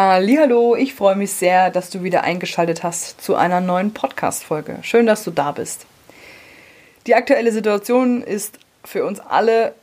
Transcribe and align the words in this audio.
Hallo, 0.00 0.76
ich 0.76 0.94
freue 0.94 1.16
mich 1.16 1.32
sehr, 1.32 1.70
dass 1.70 1.90
du 1.90 2.04
wieder 2.04 2.22
eingeschaltet 2.22 2.84
hast 2.84 3.20
zu 3.20 3.34
einer 3.34 3.60
neuen 3.60 3.92
Podcast 3.92 4.44
Folge. 4.44 4.78
Schön, 4.82 5.06
dass 5.06 5.24
du 5.24 5.32
da 5.32 5.50
bist. 5.50 5.86
Die 7.08 7.16
aktuelle 7.16 7.50
Situation 7.50 8.22
ist 8.22 8.60
für 8.84 9.04
uns 9.04 9.18
alle 9.18 9.74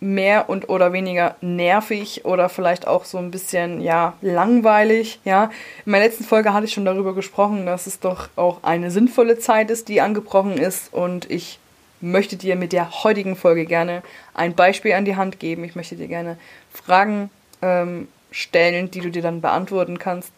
mehr 0.00 0.50
und 0.50 0.68
oder 0.68 0.92
weniger 0.92 1.36
nervig 1.42 2.24
oder 2.24 2.48
vielleicht 2.48 2.88
auch 2.88 3.04
so 3.04 3.18
ein 3.18 3.30
bisschen 3.30 3.80
ja 3.80 4.14
langweilig, 4.20 5.20
ja. 5.24 5.44
In 5.84 5.92
meiner 5.92 6.06
letzten 6.06 6.24
Folge 6.24 6.52
hatte 6.52 6.66
ich 6.66 6.72
schon 6.72 6.84
darüber 6.84 7.14
gesprochen, 7.14 7.66
dass 7.66 7.86
es 7.86 8.00
doch 8.00 8.28
auch 8.34 8.64
eine 8.64 8.90
sinnvolle 8.90 9.38
Zeit 9.38 9.70
ist, 9.70 9.86
die 9.86 10.00
angebrochen 10.00 10.58
ist 10.58 10.92
und 10.92 11.30
ich 11.30 11.60
möchte 12.00 12.34
dir 12.34 12.56
mit 12.56 12.72
der 12.72 13.04
heutigen 13.04 13.36
Folge 13.36 13.64
gerne 13.64 14.02
ein 14.34 14.56
Beispiel 14.56 14.94
an 14.94 15.04
die 15.04 15.14
Hand 15.14 15.38
geben. 15.38 15.62
Ich 15.62 15.76
möchte 15.76 15.94
dir 15.94 16.08
gerne 16.08 16.36
Fragen 16.72 17.30
ähm, 17.62 18.08
stellen, 18.36 18.90
die 18.90 19.00
du 19.00 19.10
dir 19.10 19.22
dann 19.22 19.40
beantworten 19.40 19.98
kannst, 19.98 20.30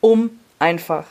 um 0.00 0.30
einfach 0.58 1.06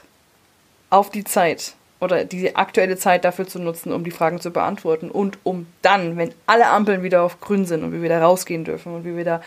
auf 0.89 1.09
die 1.09 1.23
Zeit 1.23 1.75
oder 2.01 2.25
die 2.25 2.55
aktuelle 2.55 2.97
Zeit 2.97 3.23
dafür 3.23 3.47
zu 3.47 3.57
nutzen, 3.59 3.93
um 3.93 4.03
die 4.03 4.11
Fragen 4.11 4.41
zu 4.41 4.51
beantworten 4.51 5.09
und 5.09 5.37
um 5.43 5.65
dann, 5.81 6.17
wenn 6.17 6.33
alle 6.45 6.67
Ampeln 6.67 7.03
wieder 7.03 7.21
auf 7.21 7.39
grün 7.39 7.65
sind 7.65 7.83
und 7.83 7.93
wir 7.93 8.01
wieder 8.01 8.21
rausgehen 8.21 8.65
dürfen 8.65 8.93
und 8.93 9.05
wir 9.05 9.15
wieder 9.15 9.41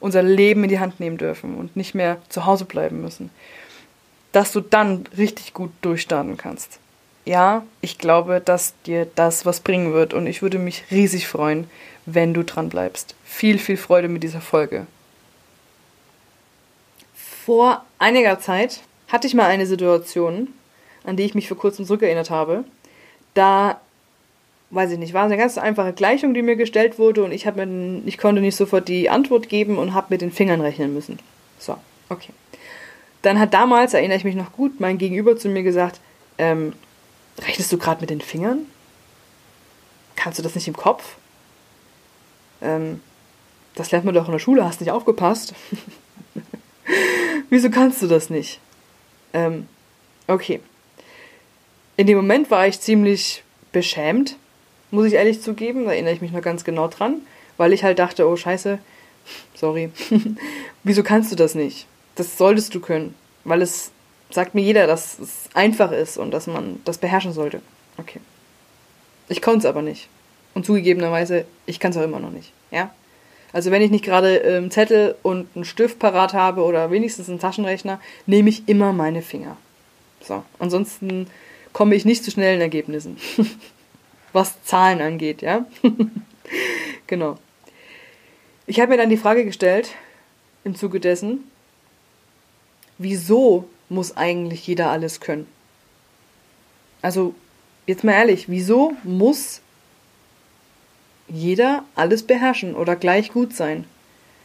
unser 0.00 0.22
Leben 0.22 0.64
in 0.64 0.70
die 0.70 0.80
Hand 0.80 0.98
nehmen 0.98 1.16
dürfen 1.16 1.54
und 1.56 1.76
nicht 1.76 1.94
mehr 1.94 2.18
zu 2.28 2.44
Hause 2.44 2.64
bleiben 2.64 3.00
müssen, 3.00 3.30
dass 4.32 4.50
du 4.50 4.60
dann 4.60 5.04
richtig 5.16 5.54
gut 5.54 5.70
durchstarten 5.82 6.36
kannst. 6.36 6.80
Ja, 7.24 7.64
ich 7.80 7.98
glaube, 7.98 8.40
dass 8.44 8.74
dir 8.84 9.06
das 9.14 9.46
was 9.46 9.60
bringen 9.60 9.92
wird 9.92 10.12
und 10.12 10.26
ich 10.26 10.42
würde 10.42 10.58
mich 10.58 10.84
riesig 10.90 11.28
freuen, 11.28 11.70
wenn 12.04 12.34
du 12.34 12.42
dran 12.42 12.68
bleibst. 12.68 13.14
Viel, 13.24 13.58
viel 13.58 13.76
Freude 13.76 14.08
mit 14.08 14.22
dieser 14.22 14.40
Folge. 14.40 14.86
Vor 17.46 17.84
einiger 18.00 18.40
Zeit 18.40 18.80
hatte 19.06 19.28
ich 19.28 19.34
mal 19.34 19.46
eine 19.46 19.66
Situation, 19.66 20.48
an 21.04 21.16
die 21.16 21.22
ich 21.22 21.36
mich 21.36 21.46
vor 21.46 21.56
kurzem 21.56 21.86
zurückerinnert 21.86 22.28
habe. 22.28 22.64
Da, 23.34 23.80
weiß 24.70 24.90
ich 24.90 24.98
nicht, 24.98 25.14
war 25.14 25.26
eine 25.26 25.36
ganz 25.36 25.56
einfache 25.56 25.92
Gleichung, 25.92 26.34
die 26.34 26.42
mir 26.42 26.56
gestellt 26.56 26.98
wurde 26.98 27.22
und 27.22 27.30
ich, 27.30 27.44
mir, 27.44 28.02
ich 28.04 28.18
konnte 28.18 28.42
nicht 28.42 28.56
sofort 28.56 28.88
die 28.88 29.08
Antwort 29.10 29.48
geben 29.48 29.78
und 29.78 29.94
habe 29.94 30.08
mit 30.10 30.22
den 30.22 30.32
Fingern 30.32 30.60
rechnen 30.60 30.92
müssen. 30.92 31.20
So, 31.60 31.76
okay. 32.08 32.32
Dann 33.22 33.38
hat 33.38 33.54
damals, 33.54 33.94
erinnere 33.94 34.18
ich 34.18 34.24
mich 34.24 34.34
noch 34.34 34.50
gut, 34.50 34.80
mein 34.80 34.98
Gegenüber 34.98 35.36
zu 35.36 35.48
mir 35.48 35.62
gesagt, 35.62 36.00
ähm, 36.38 36.72
rechnest 37.38 37.70
du 37.72 37.78
gerade 37.78 38.00
mit 38.00 38.10
den 38.10 38.20
Fingern? 38.20 38.66
Kannst 40.16 40.40
du 40.40 40.42
das 40.42 40.56
nicht 40.56 40.66
im 40.66 40.76
Kopf? 40.76 41.14
Ähm, 42.60 43.00
das 43.76 43.92
lernt 43.92 44.04
man 44.04 44.16
doch 44.16 44.26
in 44.26 44.32
der 44.32 44.40
Schule, 44.40 44.64
hast 44.64 44.80
nicht 44.80 44.90
aufgepasst. 44.90 45.54
Wieso 47.50 47.70
kannst 47.70 48.02
du 48.02 48.06
das 48.06 48.30
nicht? 48.30 48.60
Ähm, 49.32 49.68
okay. 50.26 50.60
In 51.96 52.06
dem 52.06 52.16
Moment 52.16 52.50
war 52.50 52.66
ich 52.66 52.80
ziemlich 52.80 53.42
beschämt, 53.72 54.36
muss 54.90 55.06
ich 55.06 55.14
ehrlich 55.14 55.42
zugeben. 55.42 55.84
Da 55.84 55.92
erinnere 55.92 56.14
ich 56.14 56.20
mich 56.20 56.32
noch 56.32 56.42
ganz 56.42 56.64
genau 56.64 56.88
dran, 56.88 57.22
weil 57.56 57.72
ich 57.72 57.84
halt 57.84 57.98
dachte, 57.98 58.26
oh 58.26 58.36
Scheiße, 58.36 58.78
sorry, 59.54 59.90
wieso 60.82 61.02
kannst 61.02 61.32
du 61.32 61.36
das 61.36 61.54
nicht? 61.54 61.86
Das 62.14 62.38
solltest 62.38 62.74
du 62.74 62.80
können, 62.80 63.14
weil 63.44 63.62
es 63.62 63.90
sagt 64.30 64.54
mir 64.54 64.62
jeder, 64.62 64.86
dass 64.86 65.18
es 65.18 65.44
einfach 65.54 65.92
ist 65.92 66.18
und 66.18 66.32
dass 66.32 66.46
man 66.46 66.80
das 66.84 66.98
beherrschen 66.98 67.32
sollte. 67.32 67.60
Okay. 67.98 68.20
Ich 69.28 69.42
konnte 69.42 69.60
es 69.60 69.64
aber 69.66 69.82
nicht. 69.82 70.08
Und 70.54 70.64
zugegebenerweise, 70.64 71.44
ich 71.66 71.80
kann 71.80 71.90
es 71.90 71.96
auch 71.96 72.02
immer 72.02 72.20
noch 72.20 72.30
nicht. 72.30 72.52
Ja? 72.70 72.94
Also 73.52 73.70
wenn 73.70 73.82
ich 73.82 73.90
nicht 73.90 74.04
gerade 74.04 74.42
einen 74.42 74.64
ähm, 74.64 74.70
Zettel 74.70 75.14
und 75.22 75.48
einen 75.54 75.64
Stift 75.64 75.98
parat 75.98 76.34
habe 76.34 76.62
oder 76.62 76.90
wenigstens 76.90 77.28
einen 77.28 77.38
Taschenrechner, 77.38 78.00
nehme 78.26 78.48
ich 78.48 78.68
immer 78.68 78.92
meine 78.92 79.22
Finger. 79.22 79.56
So. 80.20 80.42
Ansonsten 80.58 81.28
komme 81.72 81.94
ich 81.94 82.04
nicht 82.04 82.24
zu 82.24 82.30
schnellen 82.30 82.60
Ergebnissen. 82.60 83.16
Was 84.32 84.62
Zahlen 84.64 85.00
angeht, 85.00 85.42
ja? 85.42 85.66
genau. 87.06 87.38
Ich 88.66 88.80
habe 88.80 88.90
mir 88.90 88.98
dann 88.98 89.10
die 89.10 89.16
Frage 89.16 89.44
gestellt, 89.44 89.90
im 90.64 90.74
Zuge 90.74 91.00
dessen, 91.00 91.44
wieso 92.98 93.68
muss 93.88 94.16
eigentlich 94.16 94.66
jeder 94.66 94.90
alles 94.90 95.20
können? 95.20 95.46
Also, 97.02 97.34
jetzt 97.86 98.02
mal 98.02 98.12
ehrlich, 98.12 98.48
wieso 98.48 98.94
muss 99.04 99.60
jeder 101.28 101.84
alles 101.94 102.22
beherrschen 102.22 102.74
oder 102.74 102.96
gleich 102.96 103.32
gut 103.32 103.54
sein. 103.54 103.84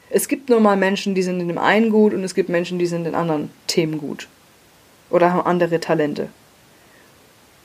Es 0.09 0.27
gibt 0.27 0.49
nur 0.49 0.59
mal 0.59 0.75
Menschen, 0.75 1.15
die 1.15 1.23
sind 1.23 1.39
in 1.39 1.47
dem 1.47 1.57
einen 1.57 1.89
gut 1.89 2.13
und 2.13 2.23
es 2.23 2.35
gibt 2.35 2.49
Menschen, 2.49 2.79
die 2.79 2.85
sind 2.85 3.05
in 3.05 3.15
anderen 3.15 3.49
Themen 3.67 3.97
gut. 3.97 4.27
Oder 5.09 5.33
haben 5.33 5.45
andere 5.45 5.79
Talente. 5.79 6.29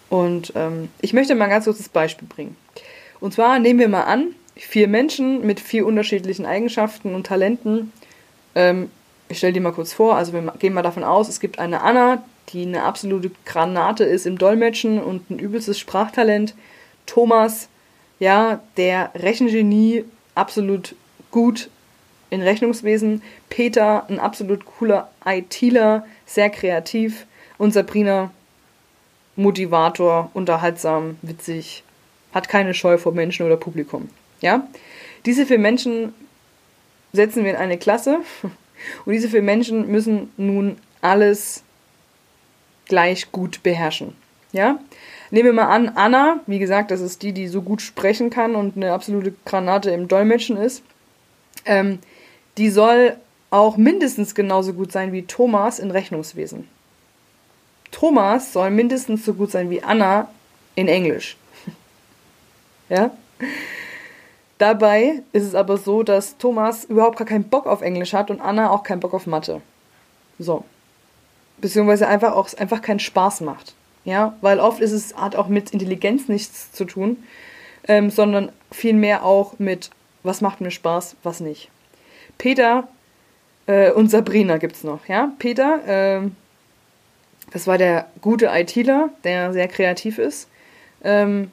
Und 0.08 0.52
ähm, 0.54 0.88
ich 1.00 1.12
möchte 1.12 1.34
mal 1.34 1.44
ein 1.44 1.50
ganz 1.50 1.64
kurzes 1.64 1.88
Beispiel 1.88 2.28
bringen. 2.28 2.56
Und 3.20 3.34
zwar 3.34 3.58
nehmen 3.58 3.80
wir 3.80 3.88
mal 3.88 4.02
an, 4.02 4.34
vier 4.54 4.88
Menschen 4.88 5.44
mit 5.44 5.60
vier 5.60 5.86
unterschiedlichen 5.86 6.46
Eigenschaften 6.46 7.14
und 7.14 7.26
Talenten. 7.26 7.92
Ähm, 8.54 8.90
ich 9.28 9.38
stelle 9.38 9.52
dir 9.52 9.60
mal 9.60 9.72
kurz 9.72 9.92
vor, 9.92 10.16
also 10.16 10.32
wir 10.32 10.54
gehen 10.58 10.72
mal 10.72 10.82
davon 10.82 11.02
aus, 11.02 11.28
es 11.28 11.40
gibt 11.40 11.58
eine 11.58 11.82
Anna, 11.82 12.22
die 12.50 12.62
eine 12.62 12.84
absolute 12.84 13.32
Granate 13.44 14.04
ist 14.04 14.26
im 14.26 14.38
Dolmetschen 14.38 15.02
und 15.02 15.30
ein 15.30 15.38
übelstes 15.38 15.78
Sprachtalent. 15.78 16.54
Thomas, 17.06 17.68
ja, 18.18 18.60
der 18.76 19.10
Rechengenie 19.14 20.04
absolut 20.34 20.94
gut 21.30 21.70
in 22.30 22.42
Rechnungswesen, 22.42 23.22
Peter 23.48 24.06
ein 24.08 24.18
absolut 24.18 24.64
cooler 24.64 25.10
ITler, 25.24 26.04
sehr 26.24 26.50
kreativ 26.50 27.26
und 27.58 27.72
Sabrina 27.72 28.30
Motivator, 29.36 30.30
unterhaltsam, 30.34 31.18
witzig, 31.22 31.84
hat 32.32 32.48
keine 32.48 32.74
Scheu 32.74 32.98
vor 32.98 33.12
Menschen 33.12 33.46
oder 33.46 33.56
Publikum. 33.56 34.08
Ja? 34.40 34.66
Diese 35.24 35.46
vier 35.46 35.58
Menschen 35.58 36.14
setzen 37.12 37.44
wir 37.44 37.52
in 37.52 37.56
eine 37.56 37.78
Klasse 37.78 38.20
und 39.04 39.12
diese 39.12 39.28
vier 39.28 39.42
Menschen 39.42 39.90
müssen 39.90 40.32
nun 40.36 40.78
alles 41.00 41.62
gleich 42.86 43.30
gut 43.30 43.62
beherrschen. 43.62 44.14
Ja? 44.52 44.78
Nehmen 45.30 45.46
wir 45.46 45.52
mal 45.52 45.68
an, 45.68 45.88
Anna, 45.94 46.40
wie 46.46 46.58
gesagt, 46.58 46.90
das 46.90 47.00
ist 47.00 47.22
die, 47.22 47.32
die 47.32 47.48
so 47.48 47.62
gut 47.62 47.82
sprechen 47.82 48.30
kann 48.30 48.54
und 48.54 48.76
eine 48.76 48.92
absolute 48.92 49.34
Granate 49.44 49.90
im 49.90 50.08
Dolmetschen 50.08 50.56
ist. 50.56 50.82
Ähm, 51.64 51.98
die 52.58 52.70
soll 52.70 53.16
auch 53.50 53.76
mindestens 53.76 54.34
genauso 54.34 54.72
gut 54.72 54.92
sein 54.92 55.12
wie 55.12 55.22
Thomas 55.22 55.78
in 55.78 55.90
Rechnungswesen. 55.90 56.68
Thomas 57.90 58.52
soll 58.52 58.70
mindestens 58.70 59.24
so 59.24 59.34
gut 59.34 59.50
sein 59.50 59.70
wie 59.70 59.82
Anna 59.82 60.28
in 60.74 60.88
Englisch. 60.88 61.36
ja? 62.88 63.10
Dabei 64.58 65.22
ist 65.32 65.44
es 65.44 65.54
aber 65.54 65.76
so, 65.76 66.02
dass 66.02 66.38
Thomas 66.38 66.84
überhaupt 66.84 67.18
gar 67.18 67.26
keinen 67.26 67.48
Bock 67.48 67.66
auf 67.66 67.82
Englisch 67.82 68.14
hat 68.14 68.30
und 68.30 68.40
Anna 68.40 68.70
auch 68.70 68.82
keinen 68.82 69.00
Bock 69.00 69.12
auf 69.12 69.26
Mathe. 69.26 69.60
So. 70.38 70.64
Beziehungsweise 71.58 72.06
einfach 72.06 72.34
auch 72.34 72.52
einfach 72.54 72.82
keinen 72.82 73.00
Spaß 73.00 73.40
macht. 73.42 73.74
Ja, 74.06 74.36
weil 74.40 74.60
oft 74.60 74.80
ist 74.80 74.92
es, 74.92 75.16
hat 75.16 75.34
auch 75.34 75.48
mit 75.48 75.70
Intelligenz 75.70 76.28
nichts 76.28 76.70
zu 76.70 76.84
tun, 76.84 77.24
ähm, 77.88 78.08
sondern 78.08 78.52
vielmehr 78.70 79.24
auch 79.24 79.58
mit, 79.58 79.90
was 80.22 80.40
macht 80.40 80.60
mir 80.60 80.70
Spaß, 80.70 81.16
was 81.24 81.40
nicht. 81.40 81.70
Peter 82.38 82.86
äh, 83.66 83.90
und 83.90 84.08
Sabrina 84.08 84.58
gibt 84.58 84.76
es 84.76 84.84
noch, 84.84 85.06
ja. 85.08 85.32
Peter, 85.40 86.20
äh, 86.22 86.28
das 87.50 87.66
war 87.66 87.78
der 87.78 88.06
gute 88.20 88.46
ITler, 88.46 89.10
der 89.24 89.52
sehr 89.52 89.66
kreativ 89.66 90.18
ist. 90.18 90.48
Ähm, 91.02 91.50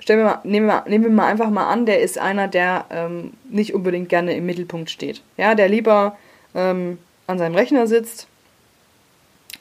stellen 0.00 0.18
wir 0.18 0.26
mal, 0.26 0.40
nehmen, 0.44 0.66
wir, 0.66 0.84
nehmen 0.86 1.04
wir 1.04 1.10
mal 1.10 1.28
einfach 1.28 1.48
mal 1.48 1.72
an, 1.72 1.86
der 1.86 2.02
ist 2.02 2.18
einer, 2.18 2.46
der 2.46 2.84
ähm, 2.90 3.32
nicht 3.48 3.72
unbedingt 3.72 4.10
gerne 4.10 4.36
im 4.36 4.44
Mittelpunkt 4.44 4.90
steht. 4.90 5.22
Ja, 5.38 5.54
der 5.54 5.70
lieber 5.70 6.18
ähm, 6.54 6.98
an 7.26 7.38
seinem 7.38 7.54
Rechner 7.54 7.86
sitzt 7.86 8.28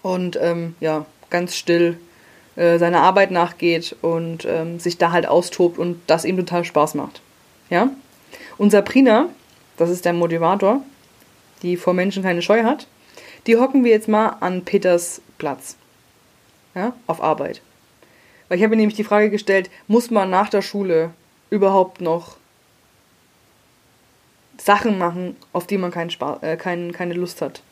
und 0.02 0.38
ähm, 0.42 0.76
ja, 0.82 1.06
ganz 1.34 1.56
still 1.56 1.98
äh, 2.56 2.78
seiner 2.78 3.02
Arbeit 3.02 3.32
nachgeht 3.32 3.96
und 4.02 4.46
ähm, 4.46 4.80
sich 4.80 5.00
da 5.00 5.12
halt 5.12 5.26
austobt 5.26 5.80
und 5.80 6.00
das 6.06 6.24
ihm 6.24 6.38
total 6.38 6.64
Spaß 6.64 6.94
macht. 6.94 7.22
Ja? 7.72 7.90
Und 8.60 8.70
Sabrina, 8.70 9.30
das 9.78 9.90
ist 9.90 10.06
der 10.06 10.14
Motivator, 10.14 10.84
die 11.64 11.76
vor 11.76 11.96
Menschen 11.96 12.22
keine 12.22 12.44
Scheu 12.44 12.64
hat, 12.64 12.88
die 13.48 13.58
hocken 13.58 13.84
wir 13.84 13.92
jetzt 13.92 14.08
mal 14.08 14.38
an 14.40 14.64
Peters 14.64 15.22
Platz. 15.40 15.76
Ja? 16.76 16.94
Auf 17.08 17.22
Arbeit. 17.22 17.62
Weil 18.48 18.60
ich 18.60 18.64
habe 18.64 18.76
mir 18.76 18.82
nämlich 18.82 18.98
die 18.98 19.04
Frage 19.04 19.32
gestellt, 19.32 19.72
muss 19.88 20.12
man 20.12 20.30
nach 20.30 20.50
der 20.50 20.62
Schule 20.62 21.10
überhaupt 21.50 22.02
noch 22.02 22.38
Sachen 24.58 25.00
machen, 25.00 25.36
auf 25.52 25.66
die 25.66 25.80
man 25.80 25.90
keinen 25.90 26.12
Spaß, 26.12 26.44
äh, 26.44 26.56
kein, 26.56 26.92
keine 26.92 27.16
Lust 27.16 27.42
hat? 27.42 27.64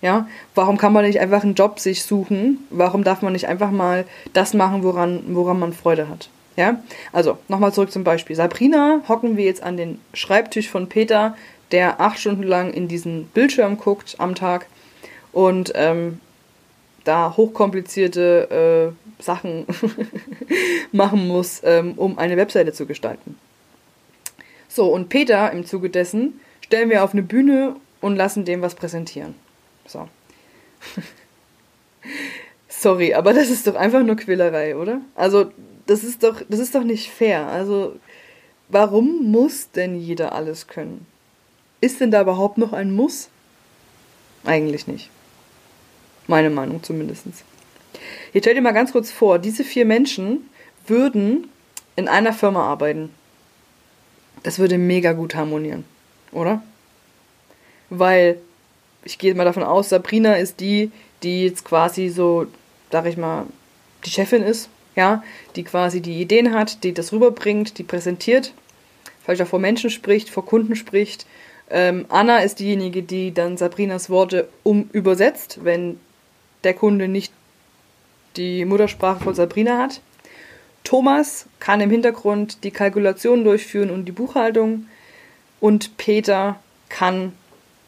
Ja, 0.00 0.28
warum 0.54 0.76
kann 0.76 0.92
man 0.92 1.04
nicht 1.04 1.20
einfach 1.20 1.42
einen 1.42 1.54
Job 1.54 1.80
sich 1.80 2.02
suchen? 2.02 2.66
Warum 2.70 3.04
darf 3.04 3.22
man 3.22 3.32
nicht 3.32 3.48
einfach 3.48 3.70
mal 3.70 4.04
das 4.34 4.52
machen, 4.52 4.82
woran, 4.82 5.22
woran 5.28 5.58
man 5.58 5.72
Freude 5.72 6.08
hat? 6.08 6.28
Ja, 6.56 6.82
also 7.12 7.38
nochmal 7.48 7.72
zurück 7.72 7.90
zum 7.90 8.04
Beispiel. 8.04 8.36
Sabrina 8.36 9.00
hocken 9.08 9.36
wir 9.36 9.44
jetzt 9.44 9.62
an 9.62 9.76
den 9.76 9.98
Schreibtisch 10.12 10.68
von 10.68 10.88
Peter, 10.88 11.36
der 11.72 12.00
acht 12.00 12.18
Stunden 12.20 12.42
lang 12.42 12.72
in 12.72 12.86
diesen 12.86 13.26
Bildschirm 13.28 13.78
guckt 13.78 14.16
am 14.18 14.34
Tag 14.34 14.66
und 15.32 15.72
ähm, 15.74 16.20
da 17.04 17.36
hochkomplizierte 17.36 18.94
äh, 19.18 19.22
Sachen 19.22 19.66
machen 20.92 21.26
muss, 21.26 21.60
ähm, 21.64 21.94
um 21.96 22.18
eine 22.18 22.36
Webseite 22.36 22.72
zu 22.72 22.86
gestalten. 22.86 23.36
So, 24.68 24.86
und 24.86 25.08
Peter 25.08 25.52
im 25.52 25.66
Zuge 25.66 25.90
dessen 25.90 26.40
stellen 26.60 26.90
wir 26.90 27.04
auf 27.04 27.12
eine 27.12 27.22
Bühne 27.22 27.76
und 28.00 28.16
lassen 28.16 28.44
dem 28.44 28.62
was 28.62 28.74
präsentieren. 28.74 29.34
So. 29.86 30.08
Sorry, 32.68 33.14
aber 33.14 33.32
das 33.32 33.48
ist 33.48 33.66
doch 33.66 33.76
einfach 33.76 34.02
nur 34.02 34.16
Quälerei, 34.16 34.76
oder? 34.76 35.00
Also, 35.14 35.50
das 35.86 36.04
ist 36.04 36.22
doch, 36.22 36.42
das 36.48 36.60
ist 36.60 36.74
doch 36.74 36.84
nicht 36.84 37.10
fair. 37.10 37.46
Also, 37.46 37.96
warum 38.68 39.30
muss 39.30 39.70
denn 39.70 39.98
jeder 39.98 40.34
alles 40.34 40.66
können? 40.66 41.06
Ist 41.80 42.00
denn 42.00 42.10
da 42.10 42.22
überhaupt 42.22 42.58
noch 42.58 42.72
ein 42.72 42.94
Muss? 42.94 43.28
Eigentlich 44.44 44.86
nicht. 44.86 45.10
Meine 46.26 46.50
Meinung 46.50 46.82
zumindest. 46.82 47.26
Jetzt 48.32 48.44
stell 48.44 48.54
dir 48.54 48.62
mal 48.62 48.72
ganz 48.72 48.92
kurz 48.92 49.10
vor, 49.10 49.38
diese 49.38 49.64
vier 49.64 49.84
Menschen 49.84 50.50
würden 50.86 51.48
in 51.96 52.08
einer 52.08 52.32
Firma 52.32 52.66
arbeiten. 52.66 53.10
Das 54.42 54.58
würde 54.58 54.78
mega 54.78 55.12
gut 55.12 55.34
harmonieren, 55.34 55.84
oder? 56.32 56.62
Weil 57.88 58.38
ich 59.04 59.18
gehe 59.18 59.34
mal 59.34 59.44
davon 59.44 59.62
aus, 59.62 59.88
Sabrina 59.88 60.34
ist 60.34 60.60
die, 60.60 60.90
die 61.22 61.44
jetzt 61.44 61.64
quasi 61.64 62.08
so, 62.08 62.46
sag 62.90 63.06
ich 63.06 63.16
mal, 63.16 63.46
die 64.04 64.10
Chefin 64.10 64.42
ist, 64.42 64.68
ja, 64.96 65.22
die 65.56 65.64
quasi 65.64 66.00
die 66.00 66.20
Ideen 66.20 66.54
hat, 66.54 66.84
die 66.84 66.94
das 66.94 67.12
rüberbringt, 67.12 67.78
die 67.78 67.82
präsentiert, 67.82 68.52
vielleicht 69.24 69.42
auch 69.42 69.48
vor 69.48 69.58
Menschen 69.58 69.90
spricht, 69.90 70.30
vor 70.30 70.46
Kunden 70.46 70.76
spricht. 70.76 71.26
Ähm, 71.70 72.06
Anna 72.08 72.38
ist 72.38 72.60
diejenige, 72.60 73.02
die 73.02 73.32
dann 73.32 73.56
Sabrinas 73.56 74.10
Worte 74.10 74.48
um 74.62 74.88
übersetzt, 74.92 75.60
wenn 75.62 75.98
der 76.62 76.74
Kunde 76.74 77.08
nicht 77.08 77.32
die 78.36 78.64
Muttersprache 78.64 79.22
von 79.22 79.34
Sabrina 79.34 79.78
hat. 79.78 80.00
Thomas 80.82 81.46
kann 81.60 81.80
im 81.80 81.90
Hintergrund 81.90 82.62
die 82.64 82.70
Kalkulation 82.70 83.44
durchführen 83.44 83.90
und 83.90 84.04
die 84.04 84.12
Buchhaltung. 84.12 84.86
Und 85.60 85.96
Peter 85.96 86.60
kann 86.90 87.32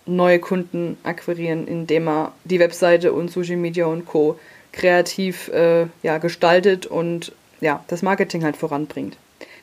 neue 0.06 0.38
Kunden 0.38 0.96
akquirieren, 1.02 1.66
indem 1.66 2.08
er 2.08 2.32
die 2.44 2.60
Webseite 2.60 3.12
und 3.12 3.30
Social 3.30 3.56
Media 3.56 3.86
und 3.86 4.06
Co. 4.06 4.38
kreativ 4.72 5.48
äh, 5.48 5.86
ja, 6.02 6.18
gestaltet 6.18 6.86
und 6.86 7.32
ja, 7.60 7.84
das 7.88 8.02
Marketing 8.02 8.44
halt 8.44 8.56
voranbringt. 8.56 9.16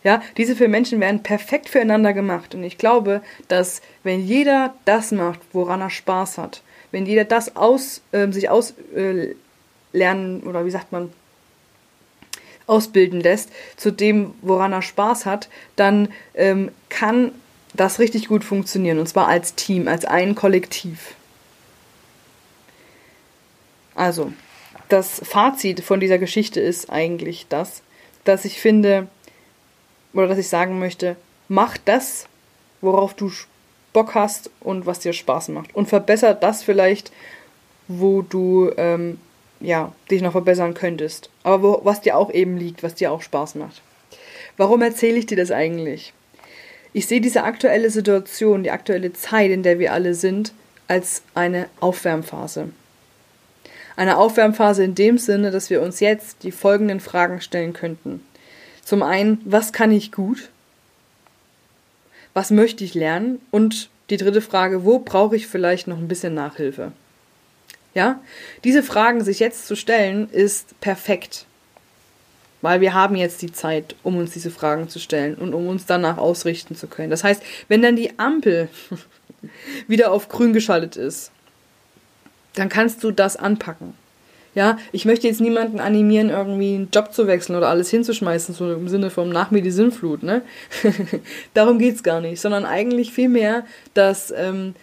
Ja, 0.04 0.22
diese 0.36 0.56
vier 0.56 0.68
Menschen 0.68 1.00
werden 1.00 1.24
perfekt 1.24 1.70
füreinander 1.70 2.14
gemacht. 2.14 2.56
Und 2.56 2.64
ich 2.64 2.78
glaube, 2.78 3.22
dass 3.48 3.82
wenn 4.04 4.26
jeder 4.26 4.74
das 4.86 5.12
macht, 5.12 5.40
woran 5.54 5.82
er 5.82 5.90
Spaß 5.90 6.38
hat, 6.38 6.62
wenn 6.92 7.06
jeder 7.06 7.24
das 7.24 7.56
aus, 7.56 8.02
äh, 8.12 8.30
sich 8.32 8.50
auslernen 8.50 9.24
äh, 9.94 10.46
oder 10.46 10.66
wie 10.66 10.72
sagt 10.72 10.92
man, 10.92 11.12
ausbilden 12.68 13.20
lässt 13.20 13.50
zu 13.78 13.92
dem, 13.92 14.34
woran 14.42 14.74
er 14.74 14.82
Spaß 14.82 15.26
hat, 15.26 15.50
dann 15.76 16.10
ähm, 16.34 16.72
kann 16.90 17.32
das 17.74 18.00
richtig 18.00 18.28
gut 18.28 18.44
funktionieren. 18.44 19.00
Und 19.00 19.08
zwar 19.08 19.28
als 19.28 19.56
Team, 19.56 19.88
als 19.88 20.06
ein 20.06 20.36
Kollektiv. 20.36 21.16
Also, 23.96 24.32
das 24.90 25.22
Fazit 25.24 25.82
von 25.82 26.00
dieser 26.00 26.18
Geschichte 26.18 26.60
ist 26.60 26.90
eigentlich 26.90 27.48
das, 27.50 27.82
dass 28.24 28.46
ich 28.46 28.60
finde, 28.60 29.08
oder 30.14 30.28
dass 30.28 30.38
ich 30.38 30.50
sagen 30.50 30.80
möchte, 30.80 31.16
mach 31.48 31.78
das, 31.78 32.28
worauf 32.82 33.14
du 33.14 33.32
Bock 33.92 34.16
hast 34.16 34.50
und 34.60 34.86
was 34.86 35.00
dir 35.00 35.14
Spaß 35.14 35.50
macht. 35.50 35.76
Und 35.76 35.88
verbessert 35.88 36.42
das 36.44 36.64
vielleicht, 36.64 37.12
wo 37.88 38.22
du 38.22 38.72
ähm, 38.78 39.20
ja, 39.60 39.94
dich 40.10 40.22
noch 40.22 40.32
verbessern 40.32 40.74
könntest. 40.74 41.30
Aber 41.44 41.64
wo, 41.64 41.82
was 41.84 42.02
dir 42.02 42.18
auch 42.18 42.32
eben 42.32 42.58
liegt, 42.58 42.84
was 42.84 42.96
dir 42.96 43.12
auch 43.12 43.22
Spaß 43.22 43.56
macht. 43.56 43.82
Warum 44.58 44.82
erzähle 44.82 45.18
ich 45.18 45.26
dir 45.26 45.38
das 45.38 45.52
eigentlich? 45.52 46.14
Ich 46.94 47.08
sehe 47.08 47.22
diese 47.22 47.44
aktuelle 47.44 47.90
Situation, 47.90 48.64
die 48.64 48.72
aktuelle 48.72 49.14
Zeit, 49.14 49.50
in 49.50 49.64
der 49.64 49.80
wir 49.80 49.94
alle 49.94 50.14
sind, 50.14 50.54
als 50.88 51.24
eine 51.34 51.68
Aufwärmphase. 51.80 52.70
Eine 53.96 54.18
Aufwärmphase 54.18 54.84
in 54.84 54.96
dem 54.96 55.18
Sinne, 55.18 55.50
dass 55.50 55.70
wir 55.70 55.82
uns 55.82 56.00
jetzt 56.00 56.44
die 56.44 56.52
folgenden 56.52 57.00
Fragen 57.00 57.42
stellen 57.42 57.74
könnten. 57.74 58.24
Zum 58.84 59.02
einen, 59.02 59.42
was 59.44 59.74
kann 59.74 59.92
ich 59.92 60.12
gut? 60.12 60.50
Was 62.34 62.52
möchte 62.52 62.84
ich 62.84 62.94
lernen? 62.94 63.40
Und 63.50 63.90
die 64.10 64.18
dritte 64.18 64.42
Frage, 64.42 64.84
wo 64.84 65.00
brauche 65.00 65.36
ich 65.36 65.48
vielleicht 65.48 65.88
noch 65.88 65.98
ein 65.98 66.08
bisschen 66.08 66.34
Nachhilfe? 66.34 66.92
Ja, 67.94 68.20
diese 68.64 68.84
Fragen 68.84 69.24
sich 69.24 69.40
jetzt 69.40 69.68
zu 69.68 69.76
stellen, 69.76 70.30
ist 70.32 70.80
perfekt 70.82 71.46
weil 72.64 72.80
wir 72.80 72.94
haben 72.94 73.18
jetzt 73.18 73.42
die 73.42 73.52
Zeit, 73.52 73.94
um 74.04 74.16
uns 74.16 74.32
diese 74.32 74.50
Fragen 74.50 74.88
zu 74.88 74.98
stellen 74.98 75.36
und 75.36 75.54
um 75.54 75.68
uns 75.68 75.86
danach 75.86 76.18
ausrichten 76.18 76.78
zu 76.78 76.88
können. 76.88 77.10
Das 77.10 77.26
heißt, 77.26 77.44
wenn 77.68 77.82
dann 77.82 77.98
die 77.98 78.18
Ampel 78.18 78.70
wieder 79.90 80.14
auf 80.14 80.30
grün 80.30 80.54
geschaltet 80.54 80.96
ist, 80.96 81.32
dann 82.56 82.70
kannst 82.70 83.04
du 83.04 83.12
das 83.12 83.36
anpacken. 83.36 83.96
Ja, 84.56 84.78
ich 84.94 85.04
möchte 85.04 85.28
jetzt 85.28 85.42
niemanden 85.42 85.82
animieren, 85.82 86.30
irgendwie 86.30 86.76
einen 86.76 86.90
Job 86.94 87.14
zu 87.14 87.28
wechseln 87.28 87.58
oder 87.58 87.68
alles 87.68 87.90
hinzuschmeißen, 87.90 88.56
so 88.56 88.72
im 88.72 88.88
Sinne 88.88 89.10
von 89.10 89.28
nach 89.28 89.52
mir 89.52 89.62
die 89.62 89.72
Sinnflut, 89.72 90.24
ne? 90.24 90.42
Darum 91.54 91.80
geht's 91.80 92.02
gar 92.02 92.22
nicht, 92.22 92.40
sondern 92.40 92.64
eigentlich 92.64 93.12
vielmehr, 93.12 93.66
dass 93.94 94.32
ähm, 94.32 94.74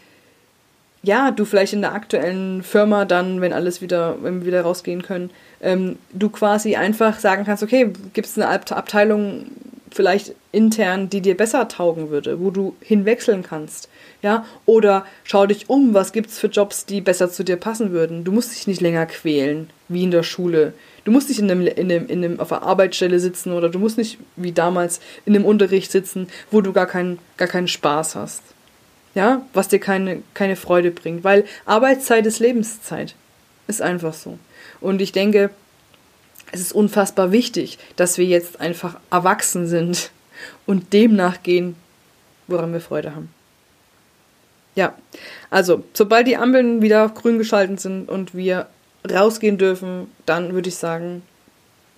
ja, 1.03 1.31
du 1.31 1.45
vielleicht 1.45 1.73
in 1.73 1.81
der 1.81 1.95
aktuellen 1.95 2.63
Firma 2.63 3.05
dann, 3.05 3.41
wenn 3.41 3.53
alles 3.53 3.81
wieder, 3.81 4.17
wenn 4.23 4.41
wir 4.41 4.47
wieder 4.47 4.63
rausgehen 4.63 5.03
können, 5.03 5.31
ähm, 5.63 5.99
du 6.13 6.29
quasi 6.29 6.77
einfach 6.77 7.19
sagen 7.19 7.45
kannst, 7.45 7.63
okay, 7.63 7.91
gibt 8.13 8.27
es 8.27 8.37
eine 8.37 8.49
Abteilung 8.49 9.47
vielleicht 9.93 10.35
intern, 10.53 11.09
die 11.09 11.21
dir 11.21 11.37
besser 11.37 11.69
taugen 11.69 12.11
würde, 12.11 12.41
wo 12.41 12.51
du 12.51 12.77
hinwechseln 12.81 13.43
kannst. 13.43 13.89
Ja, 14.23 14.45
oder 14.67 15.05
schau 15.25 15.47
dich 15.47 15.71
um, 15.71 15.95
was 15.95 16.13
gibt's 16.13 16.39
für 16.39 16.49
Jobs, 16.49 16.85
die 16.85 17.01
besser 17.01 17.31
zu 17.31 17.43
dir 17.43 17.57
passen 17.57 17.91
würden. 17.91 18.23
Du 18.23 18.33
musst 18.33 18.53
dich 18.53 18.67
nicht 18.67 18.81
länger 18.81 19.07
quälen, 19.07 19.71
wie 19.89 20.05
in 20.05 20.11
der 20.11 20.23
Schule. 20.23 20.75
Du 21.05 21.11
musst 21.11 21.29
nicht 21.29 21.41
in 21.41 21.51
einem, 21.51 21.67
in 21.67 21.91
einem, 21.91 22.07
in 22.07 22.25
einem, 22.25 22.41
auf 22.41 22.49
der 22.49 22.63
Arbeitsstelle 22.63 23.19
sitzen 23.19 23.53
oder 23.53 23.71
du 23.71 23.79
musst 23.79 23.97
nicht 23.97 24.19
wie 24.37 24.53
damals 24.53 25.01
in 25.25 25.35
einem 25.35 25.47
Unterricht 25.47 25.91
sitzen, 25.91 26.29
wo 26.51 26.61
du 26.61 26.73
gar 26.73 26.87
keinen, 26.87 27.19
gar 27.39 27.49
keinen 27.49 27.69
Spaß 27.69 28.15
hast. 28.15 28.43
Ja, 29.15 29.43
was 29.53 29.69
dir 29.69 29.81
keine, 29.81 30.23
keine 30.35 30.57
Freude 30.57 30.91
bringt. 30.91 31.25
Weil 31.25 31.45
Arbeitszeit 31.65 32.27
ist 32.27 32.39
Lebenszeit. 32.39 33.15
Ist 33.67 33.83
einfach 33.83 34.15
so. 34.15 34.39
Und 34.81 35.01
ich 35.01 35.13
denke, 35.13 35.51
es 36.53 36.61
ist 36.61 36.73
unfassbar 36.73 37.33
wichtig, 37.33 37.79
dass 37.97 38.19
wir 38.19 38.25
jetzt 38.25 38.61
einfach 38.61 38.99
erwachsen 39.11 39.67
sind 39.67 40.11
und 40.67 40.93
dem 40.93 41.15
nachgehen, 41.15 41.77
woran 42.47 42.73
wir 42.73 42.81
Freude 42.81 43.15
haben. 43.15 43.33
Ja, 44.77 44.95
also, 45.51 45.85
sobald 45.93 46.27
die 46.27 46.37
Ampeln 46.37 46.81
wieder 46.81 47.09
grün 47.09 47.39
geschaltet 47.39 47.81
sind 47.81 48.09
und 48.09 48.35
wir 48.35 48.69
rausgehen 49.11 49.59
dürfen, 49.59 50.11
dann 50.27 50.55
würde 50.55 50.69
ich 50.69 50.77
sagen, 50.77 51.23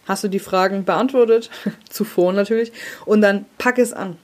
hast 0.06 0.24
du 0.24 0.28
die 0.28 0.38
Fragen 0.38 0.84
beantwortet, 0.84 1.50
zuvor 1.90 2.32
natürlich, 2.32 2.72
und 3.04 3.20
dann 3.20 3.44
pack 3.58 3.78
es 3.78 3.92
an. 3.92 4.16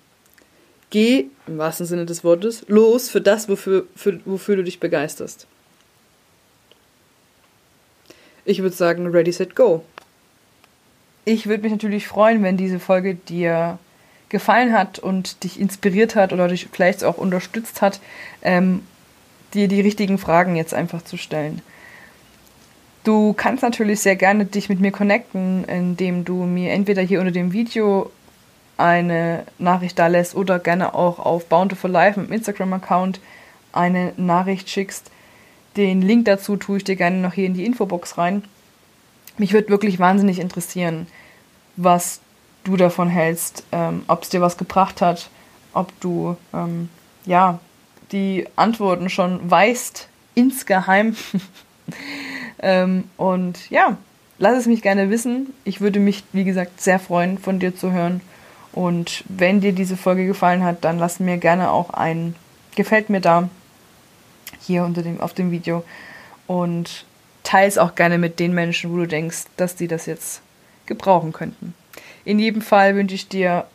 Geh, 0.91 1.27
im 1.47 1.59
wahrsten 1.59 1.87
Sinne 1.87 2.07
des 2.07 2.25
Wortes, 2.25 2.65
los 2.69 3.11
für 3.11 3.21
das, 3.21 3.49
wofür, 3.49 3.87
für, 3.95 4.21
wofür 4.25 4.57
du 4.57 4.65
dich 4.65 4.81
begeisterst. 4.81 5.47
Ich 8.45 8.63
würde 8.63 8.75
sagen, 8.75 9.07
ready, 9.09 9.31
set, 9.31 9.55
go. 9.55 9.85
Ich 11.27 11.47
würde 11.47 11.63
mich 11.63 11.73
natürlich 11.73 12.09
freuen, 12.09 12.43
wenn 12.43 12.57
diese 12.57 12.81
Folge 12.81 13.15
dir 13.15 13.79
gefallen 14.31 14.73
hat 14.73 14.99
und 14.99 15.45
dich 15.45 15.61
inspiriert 15.61 16.15
hat 16.15 16.33
oder 16.33 16.49
dich 16.49 16.69
vielleicht 16.73 17.05
auch 17.05 17.19
unterstützt 17.19 17.83
hat, 17.83 18.01
ähm, 18.43 18.83
dir 19.53 19.69
die 19.69 19.81
richtigen 19.81 20.17
Fragen 20.17 20.57
jetzt 20.57 20.73
einfach 20.73 21.03
zu 21.03 21.19
stellen. 21.19 21.61
Du 23.05 23.33
kannst 23.33 23.63
natürlich 23.63 24.01
sehr 24.01 24.17
gerne 24.17 24.45
dich 24.45 24.69
mit 24.69 24.81
mir 24.81 24.91
connecten, 24.91 25.65
indem 25.65 26.25
du 26.25 26.45
mir 26.45 26.73
entweder 26.73 27.03
hier 27.03 27.21
unter 27.21 27.33
dem 27.33 27.53
Video 27.53 28.11
eine 28.79 29.45
Nachricht 29.59 29.99
da 29.99 30.07
lässt 30.07 30.35
oder 30.35 30.59
gerne 30.59 30.95
auch 30.95 31.19
auf 31.19 31.47
Bountiful 31.47 31.91
Life 31.91 32.19
im 32.19 32.33
Instagram-Account 32.33 33.21
eine 33.73 34.13
Nachricht 34.17 34.71
schickst. 34.71 35.11
Den 35.77 36.01
Link 36.01 36.25
dazu 36.25 36.57
tue 36.57 36.79
ich 36.79 36.85
dir 36.85 36.97
gerne 36.97 37.19
noch 37.19 37.35
hier 37.35 37.47
in 37.47 37.55
die 37.55 37.65
Infobox 37.65 38.17
rein. 38.19 38.45
Mich 39.37 39.53
würde 39.53 39.69
wirklich 39.69 39.99
wahnsinnig 39.99 40.39
interessieren, 40.41 41.07
was 41.77 42.21
du 42.65 42.77
davon 42.77 43.09
hältst, 43.09 43.65
ähm, 43.73 44.03
ob 44.09 44.23
es 44.23 44.29
dir 44.29 44.41
was 44.41 44.57
gebracht 44.57 45.01
hat, 45.01 45.31
ob 45.73 45.93
du 46.01 46.37
ähm, 46.53 46.89
ja 47.25 47.61
die 48.11 48.47
Antworten 48.57 49.11
schon 49.11 49.51
weißt 49.51 50.09
insgeheim. 50.35 51.17
ähm, 52.61 53.05
und 53.17 53.71
ja, 53.71 53.97
lass 54.39 54.59
es 54.59 54.67
mich 54.67 54.83
gerne 54.83 55.11
wissen. 55.11 55.53
Ich 55.65 55.81
würde 55.81 56.01
mich, 56.01 56.25
wie 56.33 56.45
gesagt, 56.45 56.81
sehr 56.81 56.99
freuen, 56.99 57.39
von 57.39 57.59
dir 57.59 57.77
zu 57.77 57.93
hören. 57.93 58.21
Und 58.73 59.25
wenn 59.29 59.61
dir 59.61 59.73
diese 59.73 59.97
Folge 59.97 60.27
gefallen 60.27 60.63
hat, 60.63 60.85
dann 60.85 60.99
lass 60.99 61.21
mir 61.21 61.39
gerne 61.39 61.71
auch 61.71 61.91
ein 61.91 62.35
Gefällt 62.77 63.11
mir 63.11 63.21
da 63.21 63.49
hier 64.61 64.85
unter 64.85 65.03
dem, 65.03 65.21
auf 65.21 65.35
dem 65.35 65.51
Video. 65.51 65.83
und 66.47 67.05
teile 67.45 67.69
es 67.69 67.79
auch 67.79 67.95
gerne 67.95 68.19
mit 68.19 68.41
den 68.41 68.53
Menschen, 68.53 68.93
wo 68.93 68.97
du 68.97 69.07
denkst, 69.07 69.45
dass 69.57 69.75
die 69.75 69.89
das 69.89 70.07
jetzt 70.07 70.43
gebrauchen 70.87 71.33
könnten. 71.33 71.75
In 72.25 72.39
jedem 72.39 72.61
Fall 72.61 72.95
wünsche 72.95 73.15
ich 73.15 73.29
dir 73.29 73.67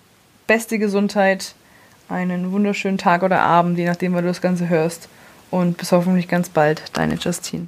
beste 0.46 0.78
Gesundheit, 0.78 1.56
einen 2.08 2.52
wunderschönen 2.52 2.98
Tag 3.00 3.24
oder 3.24 3.42
Abend, 3.42 3.78
je 3.80 3.86
nachdem, 3.86 4.14
wann 4.14 4.24
du 4.24 4.30
das 4.30 4.42
Ganze 4.42 4.70
hörst. 4.70 5.10
Und 5.50 5.78
bis 5.78 5.92
hoffentlich 5.92 6.28
ganz 6.28 6.50
bald, 6.50 6.84
deine 6.94 7.16
Justine. 7.16 7.68